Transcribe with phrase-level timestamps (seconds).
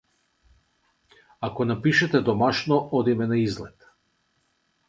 [1.49, 3.91] Ако напишете домашно одиме на излет.